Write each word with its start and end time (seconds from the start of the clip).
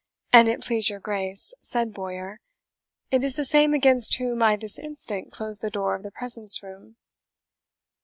"An 0.33 0.47
it 0.47 0.61
please 0.61 0.89
your 0.89 0.99
Grace," 0.99 1.53
said 1.59 1.93
Bowyer, 1.93 2.39
"it 3.11 3.23
is 3.23 3.35
the 3.35 3.45
same 3.45 3.71
against 3.75 4.15
whom 4.17 4.41
I 4.41 4.55
this 4.55 4.79
instant 4.79 5.31
closed 5.31 5.61
the 5.61 5.69
door 5.69 5.93
of 5.93 6.01
the 6.01 6.09
presence 6.09 6.63
room." 6.63 6.95